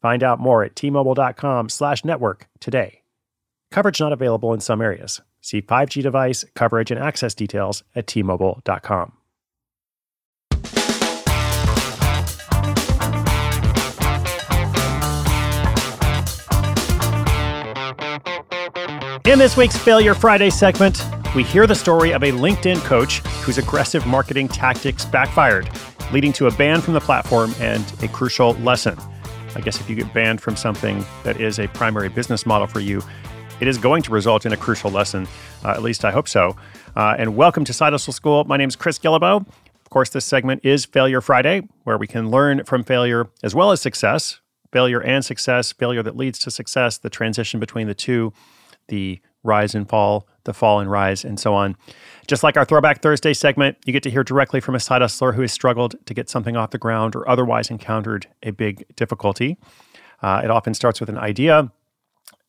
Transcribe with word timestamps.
Find 0.00 0.22
out 0.22 0.40
more 0.40 0.62
at 0.64 0.74
tmobile.com 0.74 1.68
slash 1.68 2.04
network 2.04 2.48
today. 2.58 3.02
Coverage 3.70 4.00
not 4.00 4.12
available 4.12 4.52
in 4.52 4.60
some 4.60 4.80
areas. 4.80 5.20
See 5.40 5.62
5G 5.62 6.02
device 6.02 6.44
coverage 6.54 6.90
and 6.90 7.00
access 7.00 7.34
details 7.34 7.84
at 7.94 8.06
tmobile.com. 8.06 9.12
In 19.26 19.38
this 19.38 19.56
week's 19.56 19.76
Failure 19.76 20.14
Friday 20.14 20.50
segment, 20.50 21.04
we 21.36 21.44
hear 21.44 21.66
the 21.66 21.74
story 21.74 22.12
of 22.12 22.22
a 22.24 22.32
LinkedIn 22.32 22.78
coach 22.84 23.18
whose 23.44 23.58
aggressive 23.58 24.04
marketing 24.06 24.48
tactics 24.48 25.04
backfired, 25.04 25.70
leading 26.10 26.32
to 26.32 26.48
a 26.48 26.50
ban 26.50 26.80
from 26.80 26.94
the 26.94 27.00
platform 27.00 27.54
and 27.60 27.84
a 28.02 28.08
crucial 28.08 28.54
lesson. 28.54 28.98
I 29.54 29.60
guess 29.60 29.80
if 29.80 29.90
you 29.90 29.96
get 29.96 30.12
banned 30.14 30.40
from 30.40 30.54
something 30.54 31.04
that 31.24 31.40
is 31.40 31.58
a 31.58 31.66
primary 31.68 32.08
business 32.08 32.46
model 32.46 32.68
for 32.68 32.78
you, 32.78 33.02
it 33.60 33.66
is 33.66 33.78
going 33.78 34.02
to 34.04 34.12
result 34.12 34.46
in 34.46 34.52
a 34.52 34.56
crucial 34.56 34.90
lesson. 34.90 35.26
Uh, 35.64 35.70
at 35.70 35.82
least 35.82 36.04
I 36.04 36.12
hope 36.12 36.28
so. 36.28 36.56
Uh, 36.94 37.16
and 37.18 37.36
welcome 37.36 37.64
to 37.64 37.72
Side 37.72 37.92
Hustle 37.92 38.12
School. 38.12 38.44
My 38.44 38.56
name 38.56 38.68
is 38.68 38.76
Chris 38.76 38.98
Guillebeau. 38.98 39.44
Of 39.46 39.90
course, 39.90 40.10
this 40.10 40.24
segment 40.24 40.64
is 40.64 40.84
Failure 40.84 41.20
Friday, 41.20 41.62
where 41.82 41.98
we 41.98 42.06
can 42.06 42.30
learn 42.30 42.64
from 42.64 42.84
failure 42.84 43.28
as 43.42 43.54
well 43.54 43.72
as 43.72 43.80
success, 43.80 44.40
failure 44.72 45.02
and 45.02 45.24
success, 45.24 45.72
failure 45.72 46.02
that 46.02 46.16
leads 46.16 46.38
to 46.40 46.50
success, 46.50 46.98
the 46.98 47.10
transition 47.10 47.58
between 47.58 47.88
the 47.88 47.94
two, 47.94 48.32
the 48.86 49.20
rise 49.42 49.74
and 49.74 49.88
fall, 49.88 50.28
the 50.50 50.58
fall 50.58 50.80
and 50.80 50.90
rise, 50.90 51.24
and 51.24 51.38
so 51.38 51.54
on. 51.54 51.76
Just 52.26 52.42
like 52.42 52.56
our 52.56 52.64
Throwback 52.64 53.02
Thursday 53.02 53.32
segment, 53.32 53.76
you 53.86 53.92
get 53.92 54.02
to 54.02 54.10
hear 54.10 54.24
directly 54.24 54.60
from 54.60 54.74
a 54.74 54.80
side 54.80 55.02
hustler 55.02 55.32
who 55.32 55.42
has 55.42 55.52
struggled 55.52 55.94
to 56.06 56.14
get 56.14 56.28
something 56.28 56.56
off 56.56 56.70
the 56.70 56.78
ground 56.78 57.16
or 57.16 57.28
otherwise 57.28 57.70
encountered 57.70 58.26
a 58.42 58.50
big 58.50 58.84
difficulty. 58.96 59.56
Uh, 60.22 60.40
it 60.44 60.50
often 60.50 60.74
starts 60.74 61.00
with 61.00 61.08
an 61.08 61.18
idea. 61.18 61.72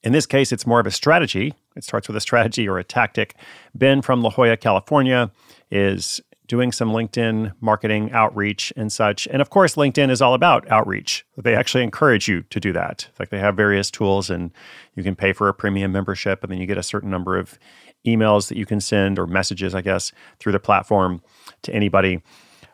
In 0.04 0.14
this 0.14 0.26
case, 0.26 0.52
it's 0.52 0.66
more 0.66 0.80
of 0.80 0.88
a 0.88 0.92
strategy. 0.92 1.54
It 1.76 1.84
starts 1.84 2.08
with 2.08 2.18
a 2.18 2.22
strategy 2.22 2.68
or 2.68 2.78
a 2.80 2.84
tactic. 2.84 3.36
Ben 3.76 4.02
from 4.02 4.22
La 4.22 4.32
Jolla, 4.32 4.58
California, 4.58 5.32
is 5.70 6.22
doing 6.52 6.74
some 6.74 6.92
LinkedIn 6.92 7.54
marketing 7.62 8.12
outreach 8.12 8.74
and 8.76 8.92
such. 8.92 9.26
And 9.28 9.42
of 9.42 9.50
course, 9.50 9.76
LinkedIn 9.76 10.10
is 10.10 10.22
all 10.22 10.34
about 10.34 10.70
outreach. 10.70 11.26
They 11.38 11.56
actually 11.56 11.84
encourage 11.84 12.28
you 12.28 12.42
to 12.50 12.60
do 12.60 12.74
that. 12.74 13.08
Like 13.20 13.30
they 13.30 13.40
have 13.40 13.56
various 13.56 13.90
tools 13.90 14.30
and 14.30 14.52
you 14.94 15.02
can 15.02 15.16
pay 15.16 15.32
for 15.32 15.48
a 15.48 15.54
premium 15.54 15.94
membership 15.94 16.44
and 16.44 16.52
then 16.52 16.60
you 16.60 16.68
get 16.68 16.78
a 16.78 16.84
certain 16.84 17.10
number 17.10 17.38
of 17.38 17.58
emails 18.06 18.50
that 18.50 18.58
you 18.58 18.66
can 18.66 18.80
send 18.80 19.20
or 19.20 19.28
messages, 19.28 19.76
I 19.76 19.82
guess, 19.82 20.12
through 20.40 20.54
the 20.54 20.60
platform 20.60 21.22
to 21.64 21.74
anybody. 21.74 22.22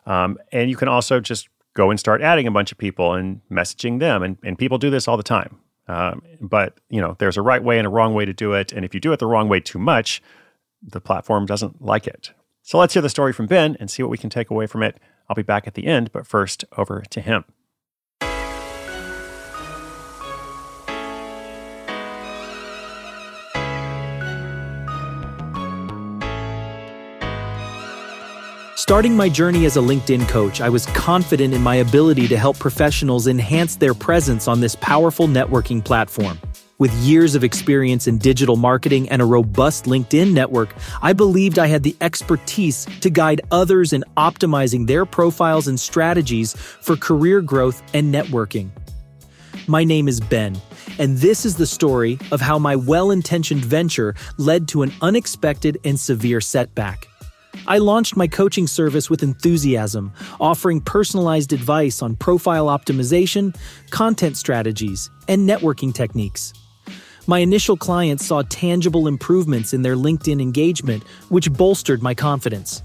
Um, 0.06 0.38
and 0.52 0.70
you 0.70 0.76
can 0.76 0.88
also 0.88 1.20
just 1.20 1.50
go 1.74 1.90
and 1.92 2.00
start 2.00 2.22
adding 2.22 2.48
a 2.48 2.52
bunch 2.52 2.72
of 2.72 2.78
people 2.78 3.14
and 3.14 3.42
messaging 3.52 4.00
them. 4.00 4.24
And, 4.24 4.38
and 4.44 4.58
people 4.58 4.78
do 4.78 4.90
this 4.90 5.08
all 5.08 5.18
the 5.18 5.24
time. 5.24 5.60
Um, 5.88 6.22
but 6.42 6.80
you 6.90 7.00
know, 7.00 7.16
there's 7.20 7.38
a 7.38 7.42
right 7.42 7.64
way 7.64 7.78
and 7.78 7.88
a 7.88 7.90
wrong 7.90 8.14
way 8.14 8.26
to 8.26 8.34
do 8.34 8.54
it. 8.54 8.72
And 8.72 8.84
if 8.84 8.94
you 8.94 9.00
do 9.00 9.14
it 9.14 9.20
the 9.20 9.28
wrong 9.28 9.48
way 9.48 9.60
too 9.60 9.80
much, 9.80 10.22
the 10.82 11.02
platform 11.02 11.46
doesn't 11.46 11.82
like 11.82 12.08
it. 12.08 12.32
So 12.62 12.78
let's 12.78 12.94
hear 12.94 13.02
the 13.02 13.10
story 13.10 13.32
from 13.32 13.48
Ben 13.48 13.78
and 13.80 13.90
see 13.90 14.04
what 14.04 14.10
we 14.10 14.18
can 14.18 14.30
take 14.30 14.50
away 14.50 14.68
from 14.68 14.84
it. 14.84 15.00
I'll 15.30 15.36
be 15.36 15.42
back 15.44 15.68
at 15.68 15.74
the 15.74 15.86
end, 15.86 16.12
but 16.12 16.28
first, 16.28 16.66
over 16.78 17.04
to 17.10 17.22
him. 17.22 17.46
Starting 28.88 29.18
my 29.18 29.28
journey 29.28 29.66
as 29.66 29.76
a 29.76 29.82
LinkedIn 29.82 30.30
coach, 30.30 30.62
I 30.62 30.70
was 30.70 30.86
confident 30.86 31.54
in 31.54 31.62
my 31.62 31.76
ability 31.76 32.26
to 32.30 32.38
help 32.38 32.58
professionals 32.58 33.28
enhance 33.28 33.76
their 33.76 33.94
presence 33.94 34.48
on 34.48 34.62
this 34.62 34.78
powerful 34.78 35.28
networking 35.28 35.84
platform. 35.84 36.40
With 36.78 36.94
years 36.94 37.36
of 37.36 37.44
experience 37.44 38.08
in 38.08 38.18
digital 38.18 38.56
marketing 38.56 39.10
and 39.10 39.22
a 39.22 39.26
robust 39.26 39.88
LinkedIn 39.88 40.32
network, 40.32 40.74
I 41.02 41.12
believed 41.12 41.60
I 41.60 41.68
had 41.68 41.84
the 41.84 41.98
expertise 42.00 42.88
to 43.02 43.10
guide 43.10 43.42
others 43.52 43.92
in 43.92 44.06
optimizing 44.16 44.88
their 44.88 45.06
profiles 45.06 45.68
and 45.68 45.78
strategies 45.78 46.54
for 46.54 46.96
career 46.96 47.42
growth 47.42 47.84
and 47.94 48.16
networking. 48.16 48.70
My 49.68 49.84
name 49.84 50.08
is 50.08 50.22
Ben, 50.22 50.56
and 50.98 51.18
this 51.18 51.46
is 51.46 51.58
the 51.58 51.68
story 51.68 52.20
of 52.32 52.40
how 52.40 52.58
my 52.58 52.78
well 52.78 53.12
intentioned 53.12 53.66
venture 53.66 54.16
led 54.38 54.70
to 54.70 54.84
an 54.84 54.94
unexpected 55.02 55.78
and 55.84 56.00
severe 56.00 56.40
setback. 56.40 57.10
I 57.68 57.80
launched 57.80 58.16
my 58.16 58.28
coaching 58.28 58.66
service 58.66 59.10
with 59.10 59.24
enthusiasm, 59.24 60.14
offering 60.40 60.80
personalized 60.80 61.52
advice 61.52 62.02
on 62.02 62.16
profile 62.16 62.68
optimization, 62.68 63.56
content 63.90 64.38
strategies, 64.38 65.10
and 65.28 65.48
networking 65.48 65.94
techniques. 65.94 66.54
My 67.30 67.40
initial 67.40 67.76
clients 67.76 68.26
saw 68.26 68.44
tangible 68.44 69.06
improvements 69.06 69.74
in 69.74 69.82
their 69.82 69.98
LinkedIn 69.98 70.42
engagement, 70.42 71.04
which 71.28 71.52
bolstered 71.52 72.02
my 72.02 72.14
confidence. 72.14 72.84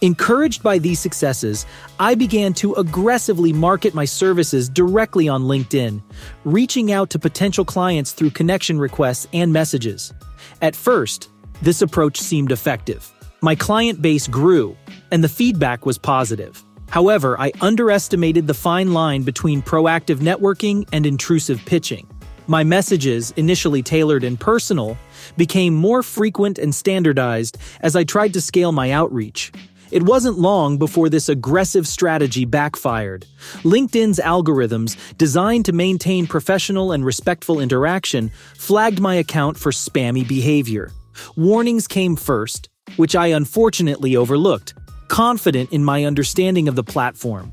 Encouraged 0.00 0.64
by 0.64 0.78
these 0.78 0.98
successes, 0.98 1.64
I 2.00 2.16
began 2.16 2.54
to 2.54 2.74
aggressively 2.74 3.52
market 3.52 3.94
my 3.94 4.04
services 4.04 4.68
directly 4.68 5.28
on 5.28 5.44
LinkedIn, 5.44 6.02
reaching 6.44 6.90
out 6.90 7.08
to 7.10 7.20
potential 7.20 7.64
clients 7.64 8.10
through 8.10 8.30
connection 8.30 8.80
requests 8.80 9.28
and 9.32 9.52
messages. 9.52 10.12
At 10.60 10.74
first, 10.74 11.28
this 11.62 11.80
approach 11.80 12.18
seemed 12.18 12.50
effective. 12.50 13.12
My 13.44 13.54
client 13.54 14.00
base 14.00 14.26
grew, 14.26 14.74
and 15.10 15.22
the 15.22 15.28
feedback 15.28 15.84
was 15.84 15.98
positive. 15.98 16.64
However, 16.88 17.38
I 17.38 17.52
underestimated 17.60 18.46
the 18.46 18.54
fine 18.54 18.94
line 18.94 19.22
between 19.22 19.60
proactive 19.60 20.20
networking 20.20 20.88
and 20.92 21.04
intrusive 21.04 21.60
pitching. 21.66 22.06
My 22.46 22.64
messages, 22.64 23.32
initially 23.32 23.82
tailored 23.82 24.24
and 24.24 24.40
personal, 24.40 24.96
became 25.36 25.74
more 25.74 26.02
frequent 26.02 26.58
and 26.58 26.74
standardized 26.74 27.58
as 27.80 27.94
I 27.94 28.04
tried 28.04 28.32
to 28.32 28.40
scale 28.40 28.72
my 28.72 28.92
outreach. 28.92 29.52
It 29.90 30.04
wasn't 30.04 30.38
long 30.38 30.78
before 30.78 31.10
this 31.10 31.28
aggressive 31.28 31.86
strategy 31.86 32.46
backfired. 32.46 33.26
LinkedIn's 33.62 34.20
algorithms, 34.20 34.96
designed 35.18 35.66
to 35.66 35.74
maintain 35.74 36.26
professional 36.26 36.92
and 36.92 37.04
respectful 37.04 37.60
interaction, 37.60 38.30
flagged 38.56 39.00
my 39.00 39.16
account 39.16 39.58
for 39.58 39.70
spammy 39.70 40.26
behavior. 40.26 40.92
Warnings 41.36 41.86
came 41.86 42.16
first, 42.16 42.70
which 42.96 43.16
I 43.16 43.28
unfortunately 43.28 44.16
overlooked, 44.16 44.74
confident 45.08 45.72
in 45.72 45.84
my 45.84 46.04
understanding 46.04 46.68
of 46.68 46.76
the 46.76 46.84
platform. 46.84 47.52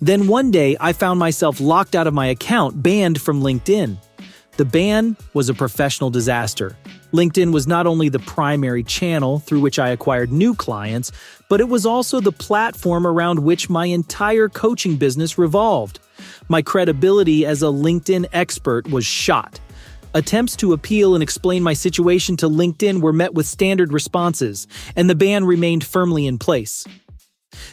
Then 0.00 0.28
one 0.28 0.50
day, 0.50 0.76
I 0.80 0.92
found 0.92 1.18
myself 1.18 1.60
locked 1.60 1.94
out 1.94 2.06
of 2.06 2.14
my 2.14 2.26
account, 2.26 2.82
banned 2.82 3.20
from 3.20 3.42
LinkedIn. 3.42 3.96
The 4.56 4.64
ban 4.64 5.16
was 5.34 5.48
a 5.48 5.54
professional 5.54 6.10
disaster. 6.10 6.76
LinkedIn 7.12 7.52
was 7.52 7.66
not 7.66 7.86
only 7.86 8.08
the 8.08 8.18
primary 8.20 8.82
channel 8.82 9.38
through 9.38 9.60
which 9.60 9.78
I 9.78 9.88
acquired 9.90 10.32
new 10.32 10.54
clients, 10.54 11.12
but 11.48 11.60
it 11.60 11.68
was 11.68 11.84
also 11.84 12.20
the 12.20 12.32
platform 12.32 13.06
around 13.06 13.38
which 13.40 13.68
my 13.68 13.86
entire 13.86 14.48
coaching 14.48 14.96
business 14.96 15.36
revolved. 15.36 16.00
My 16.48 16.62
credibility 16.62 17.44
as 17.44 17.62
a 17.62 17.66
LinkedIn 17.66 18.26
expert 18.32 18.90
was 18.90 19.04
shot. 19.04 19.60
Attempts 20.14 20.56
to 20.56 20.74
appeal 20.74 21.14
and 21.14 21.22
explain 21.22 21.62
my 21.62 21.72
situation 21.72 22.36
to 22.36 22.48
LinkedIn 22.48 23.00
were 23.00 23.14
met 23.14 23.32
with 23.32 23.46
standard 23.46 23.94
responses, 23.94 24.66
and 24.94 25.08
the 25.08 25.14
ban 25.14 25.46
remained 25.46 25.84
firmly 25.84 26.26
in 26.26 26.38
place. 26.38 26.84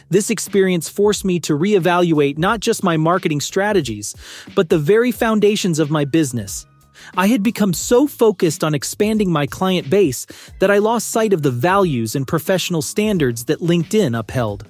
This 0.08 0.30
experience 0.30 0.88
forced 0.88 1.22
me 1.24 1.38
to 1.40 1.52
reevaluate 1.52 2.38
not 2.38 2.60
just 2.60 2.82
my 2.82 2.96
marketing 2.96 3.40
strategies, 3.40 4.14
but 4.54 4.70
the 4.70 4.78
very 4.78 5.12
foundations 5.12 5.78
of 5.78 5.90
my 5.90 6.06
business. 6.06 6.66
I 7.14 7.26
had 7.26 7.42
become 7.42 7.74
so 7.74 8.06
focused 8.06 8.64
on 8.64 8.74
expanding 8.74 9.30
my 9.30 9.46
client 9.46 9.90
base 9.90 10.26
that 10.60 10.70
I 10.70 10.78
lost 10.78 11.10
sight 11.10 11.34
of 11.34 11.42
the 11.42 11.50
values 11.50 12.14
and 12.14 12.26
professional 12.26 12.82
standards 12.82 13.44
that 13.44 13.60
LinkedIn 13.60 14.18
upheld. 14.18 14.66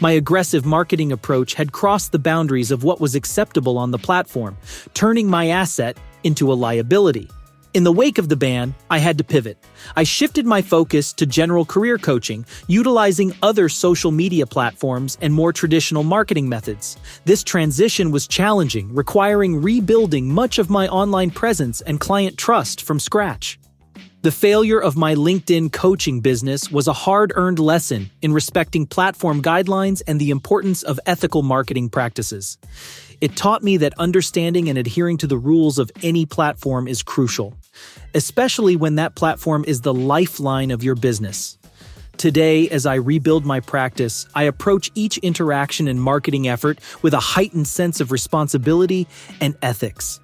My 0.00 0.12
aggressive 0.12 0.66
marketing 0.66 1.12
approach 1.12 1.54
had 1.54 1.72
crossed 1.72 2.12
the 2.12 2.18
boundaries 2.18 2.70
of 2.70 2.84
what 2.84 3.00
was 3.00 3.14
acceptable 3.14 3.78
on 3.78 3.90
the 3.90 3.98
platform, 3.98 4.56
turning 4.94 5.28
my 5.28 5.48
asset 5.48 5.96
into 6.24 6.52
a 6.52 6.54
liability. 6.54 7.28
In 7.74 7.84
the 7.84 7.92
wake 7.92 8.18
of 8.18 8.28
the 8.28 8.36
ban, 8.36 8.74
I 8.90 8.98
had 8.98 9.16
to 9.16 9.24
pivot. 9.24 9.56
I 9.96 10.04
shifted 10.04 10.44
my 10.44 10.60
focus 10.60 11.14
to 11.14 11.24
general 11.24 11.64
career 11.64 11.96
coaching, 11.96 12.44
utilizing 12.66 13.34
other 13.42 13.70
social 13.70 14.10
media 14.10 14.46
platforms 14.46 15.16
and 15.22 15.32
more 15.32 15.54
traditional 15.54 16.04
marketing 16.04 16.50
methods. 16.50 16.98
This 17.24 17.42
transition 17.42 18.10
was 18.10 18.26
challenging, 18.26 18.94
requiring 18.94 19.62
rebuilding 19.62 20.28
much 20.28 20.58
of 20.58 20.68
my 20.68 20.86
online 20.88 21.30
presence 21.30 21.80
and 21.80 21.98
client 21.98 22.36
trust 22.36 22.82
from 22.82 23.00
scratch. 23.00 23.58
The 24.20 24.30
failure 24.30 24.78
of 24.78 24.96
my 24.96 25.14
LinkedIn 25.14 25.72
coaching 25.72 26.20
business 26.20 26.70
was 26.70 26.86
a 26.86 26.92
hard 26.92 27.32
earned 27.34 27.58
lesson 27.58 28.10
in 28.20 28.32
respecting 28.32 28.86
platform 28.86 29.42
guidelines 29.42 30.02
and 30.06 30.20
the 30.20 30.30
importance 30.30 30.84
of 30.84 31.00
ethical 31.06 31.42
marketing 31.42 31.88
practices. 31.88 32.56
It 33.22 33.36
taught 33.36 33.62
me 33.62 33.76
that 33.76 33.94
understanding 34.00 34.68
and 34.68 34.76
adhering 34.76 35.16
to 35.18 35.28
the 35.28 35.38
rules 35.38 35.78
of 35.78 35.92
any 36.02 36.26
platform 36.26 36.88
is 36.88 37.04
crucial, 37.04 37.54
especially 38.14 38.74
when 38.74 38.96
that 38.96 39.14
platform 39.14 39.64
is 39.64 39.82
the 39.82 39.94
lifeline 39.94 40.72
of 40.72 40.82
your 40.82 40.96
business. 40.96 41.56
Today, 42.16 42.68
as 42.68 42.84
I 42.84 42.96
rebuild 42.96 43.46
my 43.46 43.60
practice, 43.60 44.26
I 44.34 44.42
approach 44.42 44.90
each 44.96 45.18
interaction 45.18 45.86
and 45.86 46.02
marketing 46.02 46.48
effort 46.48 46.80
with 47.02 47.14
a 47.14 47.20
heightened 47.20 47.68
sense 47.68 48.00
of 48.00 48.10
responsibility 48.10 49.06
and 49.40 49.56
ethics. 49.62 50.18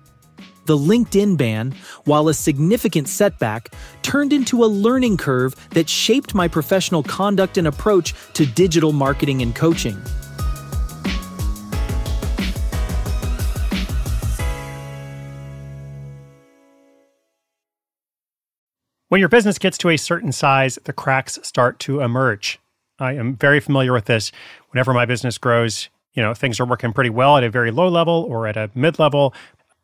The 0.65 0.77
LinkedIn 0.77 1.37
ban, 1.37 1.77
while 2.05 2.27
a 2.29 2.35
significant 2.35 3.09
setback, 3.09 3.73
turned 4.03 4.33
into 4.33 4.65
a 4.65 4.67
learning 4.67 5.19
curve 5.19 5.55
that 5.71 5.89
shaped 5.89 6.35
my 6.35 6.49
professional 6.49 7.05
conduct 7.05 7.59
and 7.59 7.69
approach 7.69 8.13
to 8.33 8.45
digital 8.45 8.91
marketing 8.91 9.41
and 9.41 9.55
coaching. 9.55 10.03
When 19.09 19.21
your 19.21 19.31
business 19.31 19.59
gets 19.59 19.79
to 19.79 19.89
a 19.89 19.97
certain 19.97 20.33
size, 20.33 20.79
the 20.85 20.93
cracks 20.93 21.39
start 21.43 21.79
to 21.81 22.01
emerge. 22.01 22.59
I 22.99 23.15
am 23.15 23.37
very 23.37 23.59
familiar 23.59 23.95
with 23.95 24.05
this. 24.05 24.31
Whenever 24.69 24.93
my 24.93 25.07
business 25.07 25.39
grows, 25.39 25.89
you 26.13 26.23
know, 26.23 26.35
things 26.35 26.61
are 26.61 26.67
working 26.67 26.93
pretty 26.93 27.09
well 27.09 27.39
at 27.39 27.45
a 27.45 27.49
very 27.49 27.71
low 27.71 27.89
level 27.89 28.27
or 28.29 28.47
at 28.47 28.59
a 28.59 28.71
mid 28.75 28.99
level, 28.99 29.33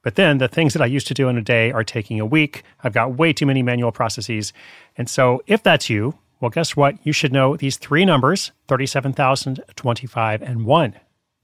but 0.02 0.16
then 0.16 0.36
the 0.36 0.48
things 0.48 0.74
that 0.74 0.82
I 0.82 0.86
used 0.86 1.06
to 1.06 1.14
do 1.14 1.30
in 1.30 1.38
a 1.38 1.42
day 1.42 1.72
are 1.72 1.82
taking 1.82 2.20
a 2.20 2.26
week. 2.26 2.64
I've 2.82 2.92
got 2.92 3.16
way 3.16 3.32
too 3.32 3.46
many 3.46 3.62
manual 3.62 3.92
processes. 3.92 4.52
And 4.98 5.08
so 5.08 5.42
if 5.46 5.62
that's 5.62 5.88
you, 5.88 6.18
well, 6.40 6.50
guess 6.50 6.76
what? 6.76 6.96
You 7.02 7.14
should 7.14 7.32
know 7.32 7.56
these 7.56 7.78
three 7.78 8.04
numbers 8.04 8.52
37,000, 8.68 9.62
25, 9.74 10.42
and 10.42 10.66
1. 10.66 10.94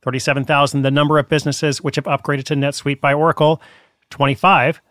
37,000, 0.02 0.82
the 0.82 0.90
number 0.90 1.18
of 1.18 1.30
businesses 1.30 1.80
which 1.80 1.96
have 1.96 2.04
upgraded 2.04 2.44
to 2.44 2.54
NetSuite 2.54 3.00
by 3.00 3.14
Oracle. 3.14 3.62
25, 4.10 4.82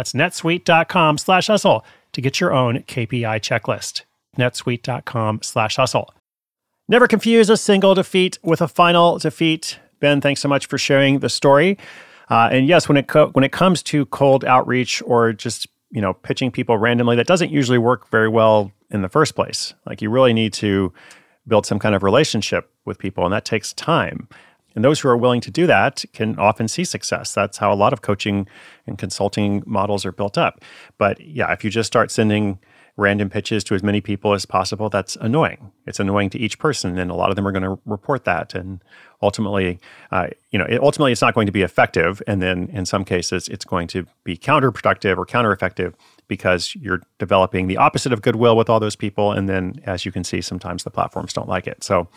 That's 0.00 0.14
netsuite.com 0.14 1.18
slash 1.18 1.48
hustle 1.48 1.84
to 2.12 2.22
get 2.22 2.40
your 2.40 2.54
own 2.54 2.84
KPI 2.84 3.38
checklist. 3.40 4.04
netsuite.com 4.38 5.42
slash 5.42 5.76
hustle. 5.76 6.14
Never 6.88 7.06
confuse 7.06 7.50
a 7.50 7.56
single 7.58 7.92
defeat 7.92 8.38
with 8.42 8.62
a 8.62 8.68
final 8.68 9.18
defeat. 9.18 9.78
Ben, 10.00 10.22
thanks 10.22 10.40
so 10.40 10.48
much 10.48 10.64
for 10.64 10.78
sharing 10.78 11.18
the 11.18 11.28
story. 11.28 11.76
Uh, 12.30 12.48
and 12.50 12.66
yes, 12.66 12.88
when 12.88 12.96
it 12.96 13.08
co- 13.08 13.28
when 13.32 13.44
it 13.44 13.52
comes 13.52 13.82
to 13.82 14.06
cold 14.06 14.42
outreach 14.42 15.02
or 15.04 15.34
just 15.34 15.66
you 15.90 16.00
know 16.00 16.14
pitching 16.14 16.50
people 16.50 16.78
randomly, 16.78 17.16
that 17.16 17.26
doesn't 17.26 17.50
usually 17.50 17.76
work 17.76 18.08
very 18.08 18.28
well 18.28 18.72
in 18.90 19.02
the 19.02 19.08
first 19.10 19.34
place. 19.34 19.74
Like 19.84 20.00
you 20.00 20.08
really 20.08 20.32
need 20.32 20.54
to 20.54 20.94
build 21.46 21.66
some 21.66 21.78
kind 21.78 21.94
of 21.94 22.02
relationship 22.02 22.70
with 22.86 22.98
people, 22.98 23.24
and 23.24 23.34
that 23.34 23.44
takes 23.44 23.74
time. 23.74 24.30
And 24.74 24.84
those 24.84 25.00
who 25.00 25.08
are 25.08 25.16
willing 25.16 25.40
to 25.40 25.50
do 25.50 25.66
that 25.66 26.04
can 26.12 26.38
often 26.38 26.68
see 26.68 26.84
success. 26.84 27.34
That's 27.34 27.58
how 27.58 27.72
a 27.72 27.74
lot 27.74 27.92
of 27.92 28.02
coaching 28.02 28.46
and 28.86 28.98
consulting 28.98 29.62
models 29.66 30.04
are 30.04 30.12
built 30.12 30.38
up. 30.38 30.62
But 30.98 31.20
yeah, 31.20 31.52
if 31.52 31.64
you 31.64 31.70
just 31.70 31.88
start 31.88 32.10
sending 32.10 32.58
random 32.96 33.30
pitches 33.30 33.64
to 33.64 33.74
as 33.74 33.82
many 33.82 34.00
people 34.00 34.34
as 34.34 34.44
possible, 34.44 34.90
that's 34.90 35.16
annoying. 35.16 35.72
It's 35.86 35.98
annoying 35.98 36.28
to 36.30 36.38
each 36.38 36.58
person, 36.58 36.98
and 36.98 37.10
a 37.10 37.14
lot 37.14 37.30
of 37.30 37.36
them 37.36 37.46
are 37.48 37.52
going 37.52 37.62
to 37.62 37.78
report 37.86 38.24
that. 38.24 38.54
And 38.54 38.82
ultimately, 39.22 39.78
uh, 40.10 40.28
you 40.50 40.58
know, 40.58 40.66
it, 40.66 40.80
ultimately, 40.80 41.10
it's 41.10 41.22
not 41.22 41.34
going 41.34 41.46
to 41.46 41.52
be 41.52 41.62
effective. 41.62 42.22
And 42.26 42.42
then 42.42 42.68
in 42.72 42.84
some 42.84 43.04
cases, 43.04 43.48
it's 43.48 43.64
going 43.64 43.88
to 43.88 44.06
be 44.24 44.36
counterproductive 44.36 45.16
or 45.16 45.24
counter-effective 45.24 45.94
because 46.28 46.74
you're 46.74 47.00
developing 47.18 47.68
the 47.68 47.76
opposite 47.76 48.12
of 48.12 48.22
goodwill 48.22 48.56
with 48.56 48.68
all 48.68 48.80
those 48.80 48.96
people. 48.96 49.32
And 49.32 49.48
then, 49.48 49.80
as 49.86 50.04
you 50.04 50.12
can 50.12 50.22
see, 50.22 50.42
sometimes 50.42 50.84
the 50.84 50.90
platforms 50.90 51.32
don't 51.32 51.48
like 51.48 51.66
it. 51.66 51.82
So. 51.82 52.08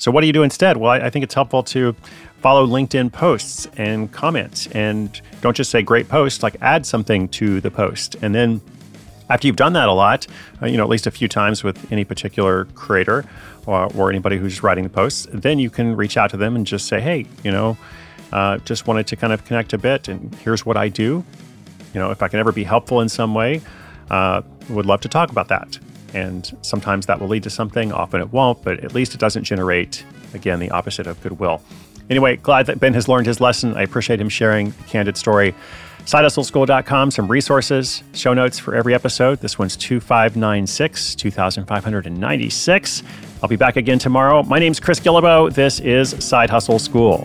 So, 0.00 0.10
what 0.10 0.22
do 0.22 0.26
you 0.26 0.32
do 0.32 0.42
instead? 0.42 0.78
Well, 0.78 0.90
I, 0.90 1.00
I 1.06 1.10
think 1.10 1.24
it's 1.24 1.34
helpful 1.34 1.62
to 1.64 1.94
follow 2.40 2.66
LinkedIn 2.66 3.12
posts 3.12 3.68
and 3.76 4.10
comment. 4.10 4.66
And 4.72 5.20
don't 5.42 5.54
just 5.54 5.70
say 5.70 5.82
great 5.82 6.08
post, 6.08 6.42
like 6.42 6.56
add 6.62 6.86
something 6.86 7.28
to 7.28 7.60
the 7.60 7.70
post. 7.70 8.16
And 8.22 8.34
then 8.34 8.62
after 9.28 9.46
you've 9.46 9.56
done 9.56 9.74
that 9.74 9.90
a 9.90 9.92
lot, 9.92 10.26
uh, 10.62 10.66
you 10.66 10.78
know, 10.78 10.84
at 10.84 10.88
least 10.88 11.06
a 11.06 11.10
few 11.10 11.28
times 11.28 11.62
with 11.62 11.92
any 11.92 12.04
particular 12.04 12.64
creator 12.74 13.26
or, 13.66 13.94
or, 13.94 14.08
anybody 14.08 14.38
who's 14.38 14.62
writing 14.62 14.84
the 14.84 14.90
posts, 14.90 15.26
then 15.34 15.58
you 15.58 15.68
can 15.68 15.94
reach 15.94 16.16
out 16.16 16.30
to 16.30 16.38
them 16.38 16.56
and 16.56 16.66
just 16.66 16.88
say, 16.88 16.98
hey, 16.98 17.26
you 17.44 17.50
know, 17.50 17.76
uh, 18.32 18.56
just 18.58 18.86
wanted 18.86 19.06
to 19.08 19.16
kind 19.16 19.34
of 19.34 19.44
connect 19.44 19.74
a 19.74 19.78
bit, 19.78 20.08
and 20.08 20.34
here's 20.36 20.64
what 20.64 20.78
I 20.78 20.88
do. 20.88 21.24
You 21.92 22.00
know, 22.00 22.10
if 22.10 22.22
I 22.22 22.28
can 22.28 22.40
ever 22.40 22.52
be 22.52 22.64
helpful 22.64 23.02
in 23.02 23.08
some 23.10 23.34
way, 23.34 23.60
uh, 24.10 24.40
would 24.70 24.86
love 24.86 25.02
to 25.02 25.08
talk 25.08 25.30
about 25.30 25.48
that. 25.48 25.78
And 26.14 26.56
sometimes 26.62 27.06
that 27.06 27.20
will 27.20 27.28
lead 27.28 27.42
to 27.44 27.50
something, 27.50 27.92
often 27.92 28.20
it 28.20 28.32
won't, 28.32 28.62
but 28.62 28.80
at 28.84 28.94
least 28.94 29.14
it 29.14 29.20
doesn't 29.20 29.44
generate, 29.44 30.04
again, 30.34 30.58
the 30.58 30.70
opposite 30.70 31.06
of 31.06 31.20
goodwill. 31.22 31.62
Anyway, 32.08 32.36
glad 32.36 32.66
that 32.66 32.80
Ben 32.80 32.92
has 32.94 33.06
learned 33.08 33.26
his 33.26 33.40
lesson. 33.40 33.76
I 33.76 33.82
appreciate 33.82 34.20
him 34.20 34.28
sharing 34.28 34.68
a 34.68 34.84
candid 34.88 35.16
story. 35.16 35.54
SideHustleSchool.com, 36.06 37.12
some 37.12 37.28
resources, 37.28 38.02
show 38.14 38.34
notes 38.34 38.58
for 38.58 38.74
every 38.74 38.94
episode. 38.94 39.38
This 39.40 39.58
one's 39.58 39.76
2596, 39.76 41.14
2596. 41.14 43.02
I'll 43.42 43.48
be 43.48 43.56
back 43.56 43.76
again 43.76 43.98
tomorrow. 43.98 44.42
My 44.42 44.58
name's 44.58 44.80
Chris 44.80 44.98
Guillebeau. 44.98 45.54
This 45.54 45.78
is 45.80 46.10
Side 46.24 46.50
Hustle 46.50 46.78
School. 46.78 47.24